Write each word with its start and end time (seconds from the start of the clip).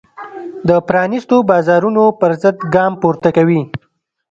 د 0.67 0.69
پرانیستو 0.87 1.35
بازارونو 1.49 2.03
پرضد 2.19 2.55
ګام 2.73 2.91
پورته 3.01 3.29
کوي. 3.37 3.61